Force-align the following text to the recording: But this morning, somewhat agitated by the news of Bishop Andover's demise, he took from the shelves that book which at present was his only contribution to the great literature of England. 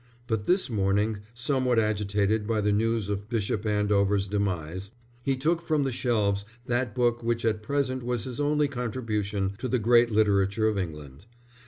But 0.25 0.47
this 0.47 0.67
morning, 0.67 1.19
somewhat 1.35 1.77
agitated 1.77 2.47
by 2.47 2.59
the 2.59 2.71
news 2.71 3.07
of 3.07 3.29
Bishop 3.29 3.67
Andover's 3.67 4.27
demise, 4.27 4.89
he 5.23 5.37
took 5.37 5.61
from 5.61 5.83
the 5.83 5.91
shelves 5.91 6.43
that 6.65 6.95
book 6.95 7.21
which 7.21 7.45
at 7.45 7.61
present 7.61 8.01
was 8.01 8.23
his 8.23 8.39
only 8.39 8.67
contribution 8.67 9.53
to 9.59 9.67
the 9.67 9.77
great 9.77 10.09
literature 10.09 10.67
of 10.67 10.79
England. 10.79 11.27